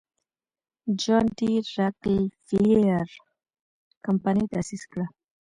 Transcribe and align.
جان 1.01 1.25
ډي 1.37 1.51
راکلفیلر 1.77 3.07
کمپنۍ 4.05 4.45
تاسیس 4.53 4.83
کړه. 4.91 5.05